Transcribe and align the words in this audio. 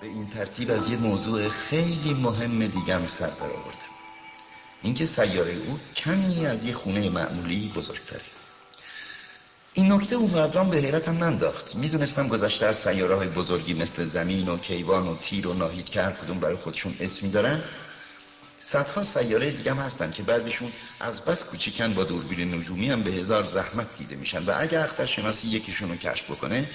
به 0.00 0.06
این 0.06 0.30
ترتیب 0.30 0.70
از 0.70 0.90
یه 0.90 0.96
موضوع 0.96 1.48
خیلی 1.48 2.14
مهم 2.14 2.66
دیگم 2.66 3.06
سر 3.06 3.26
در 3.26 3.50
اینکه 4.82 5.06
سیاره 5.06 5.52
او 5.52 5.80
کمی 5.96 6.46
از 6.46 6.64
یه 6.64 6.74
خونه 6.74 7.10
معمولی 7.10 7.72
بزرگتره. 7.76 8.20
این 9.74 9.92
نکته 9.92 10.16
اونقدرام 10.16 10.70
به 10.70 10.76
حیرتم 10.76 11.24
ننداخت. 11.24 11.74
می‌دونستم 11.74 12.28
گذشته 12.28 12.66
از 12.66 12.76
سیاره 12.76 13.14
های 13.14 13.28
بزرگی 13.28 13.74
مثل 13.74 14.04
زمین 14.04 14.48
و 14.48 14.58
کیوان 14.58 15.08
و 15.08 15.16
تیر 15.16 15.48
و 15.48 15.54
ناهید 15.54 15.88
کرد 15.88 16.18
کدوم 16.24 16.40
برای 16.40 16.56
خودشون 16.56 16.96
اسمی 17.00 17.30
دارن. 17.30 17.62
صدها 18.58 19.02
سیاره 19.02 19.50
دیگه 19.50 19.70
هم 19.70 19.78
هستن 19.78 20.10
که 20.10 20.22
بعضیشون 20.22 20.72
از 21.00 21.24
بس 21.24 21.44
کوچیکن 21.44 21.94
با 21.94 22.04
دوربین 22.04 22.54
نجومی 22.54 22.90
هم 22.90 23.02
به 23.02 23.10
هزار 23.10 23.44
زحمت 23.44 23.98
دیده 23.98 24.16
میشن 24.16 24.44
و 24.44 24.54
اگر 24.56 24.84
اخترشناسی 24.84 25.48
یکیشون 25.48 25.88
رو 25.88 25.96
کشف 25.96 26.30
بکنه 26.30 26.70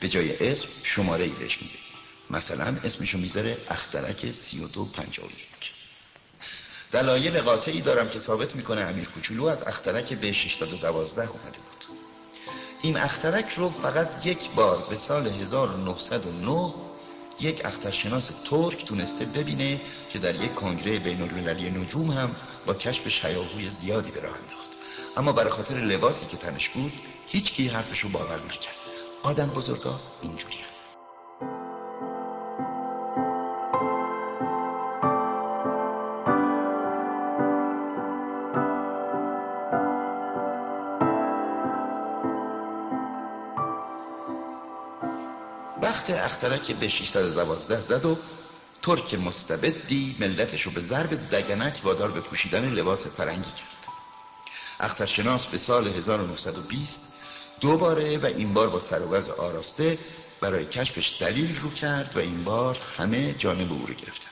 به 0.00 0.08
جای 0.08 0.50
اسم 0.50 0.68
شماره 0.82 1.24
ای 1.24 1.30
بهش 1.30 1.62
میده. 1.62 1.93
مثلا 2.30 2.76
اسمشو 2.84 3.18
می‌ذاره 3.18 3.58
اخترک 3.70 4.32
3251 4.32 5.72
دلایل 6.92 7.40
قاطعی 7.40 7.80
دارم 7.80 8.08
که 8.08 8.18
ثابت 8.18 8.56
می‌کنه 8.56 8.80
امیر 8.80 9.04
کوچولو 9.04 9.44
از 9.44 9.62
اخترک 9.62 10.12
به 10.12 10.32
612 10.32 11.20
اومده 11.20 11.58
بود. 11.58 11.98
این 12.82 12.96
اخترک 12.96 13.52
رو 13.56 13.70
فقط 13.70 14.26
یک 14.26 14.50
بار 14.50 14.86
به 14.90 14.96
سال 14.96 15.26
1909 15.26 16.74
یک 17.40 17.64
اخترشناس 17.64 18.30
ترک 18.50 18.84
تونسته 18.84 19.24
ببینه 19.24 19.80
که 20.10 20.18
در 20.18 20.34
یک 20.34 20.54
کنگره 20.54 20.98
بین 20.98 21.22
المللی 21.22 21.70
نجوم 21.70 22.10
هم 22.10 22.36
با 22.66 22.74
کشف 22.74 23.08
شیاهوی 23.08 23.70
زیادی 23.70 24.10
به 24.10 24.20
راه 24.20 24.34
انداخت. 24.34 24.70
اما 25.16 25.32
برای 25.32 25.50
خاطر 25.50 25.74
لباسی 25.74 26.26
که 26.26 26.36
تنش 26.36 26.68
بود 26.68 26.92
هیچ 27.28 27.52
کی 27.52 27.68
حرفش 27.68 28.00
رو 28.00 28.08
باور 28.08 28.40
نکرد. 28.44 28.74
آدم 29.22 29.46
بزرگا 29.46 30.00
اینجوری 30.22 30.73
وقت 46.04 46.24
اخترک 46.24 46.72
به 46.72 46.88
612 46.88 47.80
زد 47.80 48.04
و 48.04 48.18
ترک 48.82 49.14
مستبدی 49.14 50.16
ملتشو 50.18 50.70
به 50.70 50.80
ضرب 50.80 51.30
دگنک 51.30 51.80
وادار 51.84 52.10
به 52.10 52.20
پوشیدن 52.20 52.68
لباس 52.68 53.06
فرنگی 53.06 53.50
کرد. 53.50 53.94
اخترشناس 54.80 55.46
به 55.46 55.58
سال 55.58 55.88
1920 55.88 57.20
دوباره 57.60 58.18
و 58.18 58.26
این 58.26 58.54
بار 58.54 58.70
با 58.70 58.78
سروز 58.78 59.30
آراسته 59.30 59.98
برای 60.40 60.66
کشفش 60.66 61.16
دلیل 61.20 61.60
رو 61.60 61.70
کرد 61.70 62.16
و 62.16 62.18
این 62.18 62.44
بار 62.44 62.78
همه 62.98 63.34
جانب 63.34 63.72
او 63.72 63.86
رو 63.86 63.94
گرفتند. 63.94 64.30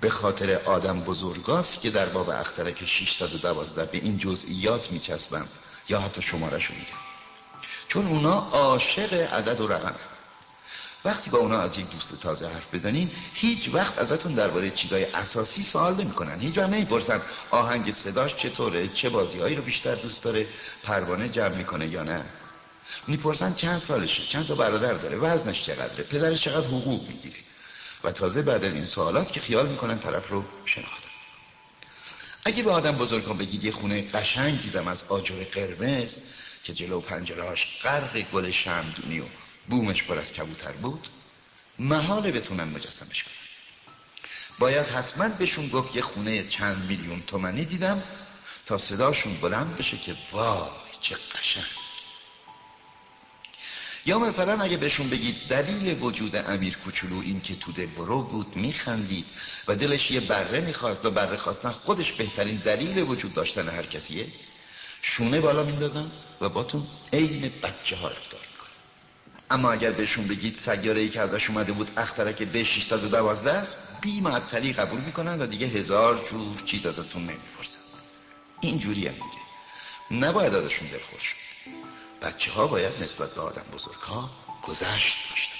به 0.00 0.10
خاطر 0.10 0.54
آدم 0.64 1.00
بزرگاست 1.00 1.82
که 1.82 1.90
در 1.90 2.06
باب 2.06 2.30
اخترک 2.30 2.84
612 2.84 3.84
به 3.84 3.98
این 3.98 4.18
جزئیات 4.18 4.92
میچسبم 4.92 5.48
یا 5.88 6.00
حتی 6.00 6.22
شمارش 6.22 6.66
رو 6.66 6.74
میگم. 6.74 7.09
چون 7.90 8.06
اونا 8.06 8.34
عاشق 8.52 9.12
عدد 9.12 9.60
و 9.60 9.66
رقم. 9.66 9.94
وقتی 11.04 11.30
با 11.30 11.38
اونا 11.38 11.60
از 11.60 11.78
یک 11.78 11.90
دوست 11.90 12.20
تازه 12.20 12.48
حرف 12.48 12.74
بزنین 12.74 13.10
هیچ 13.34 13.68
وقت 13.72 13.98
ازتون 13.98 14.34
درباره 14.34 14.70
چیزای 14.70 15.04
اساسی 15.04 15.62
سوال 15.62 15.94
نمی‌کنن. 15.94 16.40
هیچ 16.40 16.58
وقت 16.58 16.68
نمی‌پرسن 16.68 17.22
آهنگ 17.50 17.90
صداش 17.90 18.36
چطوره 18.36 18.88
چه 18.88 19.08
بازیهایی 19.08 19.54
رو 19.54 19.62
بیشتر 19.62 19.94
دوست 19.94 20.22
داره 20.22 20.46
پروانه 20.82 21.28
جمع 21.28 21.48
می‌کنه 21.48 21.88
یا 21.88 22.02
نه. 22.02 22.24
می‌پرسن 23.06 23.54
چند 23.54 23.78
سالشه 23.78 24.22
چند 24.24 24.46
تا 24.46 24.54
برادر 24.54 24.92
داره 24.92 25.16
وزنش 25.16 25.62
چقدره 25.62 26.04
پدرش 26.04 26.40
چقدر 26.40 26.66
حقوق 26.66 27.08
می‌گیره. 27.08 27.38
و 28.04 28.10
تازه 28.10 28.42
بعد 28.42 28.64
از 28.64 28.74
این 28.74 28.86
سوالات 28.86 29.32
که 29.32 29.40
خیال 29.40 29.68
می‌کنن 29.68 29.98
طرف 29.98 30.28
رو 30.28 30.44
شناختن. 30.64 31.10
اگه 32.44 32.62
به 32.62 32.70
آدم 32.70 32.96
بزرگ 32.96 33.38
بگید 33.38 33.64
یه 33.64 33.70
خونه 33.70 34.02
قشنگ 34.02 34.60
دیدم 34.60 34.88
از 34.88 35.04
آجر 35.08 35.44
قرمز 35.52 36.16
که 36.64 36.72
جلو 36.72 37.00
پنجرهاش 37.00 37.66
غرق 37.82 38.22
گل 38.32 38.50
شمدونی 38.50 39.20
و 39.20 39.24
بومش 39.68 40.02
پر 40.02 40.18
از 40.18 40.32
کبوتر 40.32 40.72
بود 40.72 41.08
محاله 41.78 42.32
بتونن 42.32 42.64
مجسمش 42.64 43.24
کنن. 43.24 43.34
باید 44.58 44.86
حتما 44.86 45.28
بهشون 45.28 45.68
گفت 45.68 45.96
یه 45.96 46.02
خونه 46.02 46.48
چند 46.48 46.84
میلیون 46.88 47.22
تومنی 47.26 47.64
دیدم 47.64 48.02
تا 48.66 48.78
صداشون 48.78 49.34
بلند 49.34 49.76
بشه 49.76 49.96
که 49.96 50.16
وای 50.32 50.70
چه 51.00 51.16
قشنگ. 51.34 51.64
یا 54.06 54.18
مثلا 54.18 54.62
اگه 54.62 54.76
بهشون 54.76 55.10
بگید 55.10 55.36
دلیل 55.48 56.02
وجود 56.02 56.36
امیر 56.36 56.76
کوچولو 56.76 57.20
این 57.20 57.40
که 57.40 57.54
توده 57.54 57.86
برو 57.86 58.22
بود 58.22 58.56
میخندید 58.56 59.26
و 59.68 59.76
دلش 59.76 60.10
یه 60.10 60.20
بره 60.20 60.60
می‌خواست 60.60 61.04
و 61.04 61.10
بره 61.10 61.36
خواستن 61.36 61.70
خودش 61.70 62.12
بهترین 62.12 62.56
دلیل 62.56 62.98
وجود 62.98 63.34
داشتن 63.34 63.68
هر 63.68 63.86
کسیه؟ 63.86 64.26
شونه 65.02 65.40
بالا 65.40 65.62
میندازن 65.62 66.10
و 66.40 66.48
باتون 66.48 66.86
عین 67.12 67.52
بچه 67.62 67.96
ها 67.96 68.08
رفتار 68.08 68.40
می‌کنن. 68.52 68.70
اما 69.50 69.72
اگر 69.72 69.90
بهشون 69.90 70.28
بگید 70.28 70.56
سیاره 70.56 71.00
ای 71.00 71.08
که 71.08 71.20
ازش 71.20 71.50
اومده 71.50 71.72
بود 71.72 71.90
اخترک 71.96 72.42
به 72.42 72.64
612 72.64 73.52
است 73.52 73.76
بی 74.00 74.20
معطلی 74.20 74.72
قبول 74.72 75.00
می‌کنن 75.00 75.42
و 75.42 75.46
دیگه 75.46 75.66
هزار 75.66 76.24
جور 76.30 76.62
چیز 76.66 76.86
ازتون 76.86 77.22
نمی‌پرسن. 77.22 77.78
اینجوری 78.60 79.06
هم 79.06 79.14
دیگه 79.14 80.20
نباید 80.26 80.54
ازشون 80.54 80.88
دلخور 80.88 81.20
شد 81.20 81.36
بچه 82.22 82.52
ها 82.52 82.66
باید 82.66 83.02
نسبت 83.02 83.34
به 83.34 83.40
آدم 83.40 83.64
بزرگ 83.72 84.00
ها 84.00 84.30
گذشت 84.62 85.30
داشتن 85.30 85.59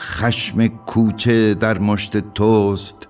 خشم 0.00 0.66
کوچه 0.66 1.54
در 1.54 1.78
مشت 1.78 2.34
توست 2.34 3.08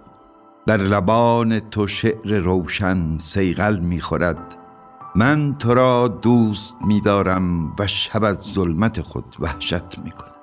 در 0.67 0.77
لبان 0.77 1.61
تو 1.61 1.87
شعر 1.87 2.39
روشن 2.39 3.19
سیغل 3.19 3.79
می‌خورد. 3.79 4.57
من 5.17 5.55
تو 5.59 5.75
را 5.75 6.09
دوست 6.09 6.77
میدارم 6.87 7.77
و 7.79 7.87
شب 7.87 8.25
از 8.25 8.37
ظلمت 8.37 9.01
خود 9.01 9.37
وحشت 9.41 9.99
می‌کنم. 10.05 10.38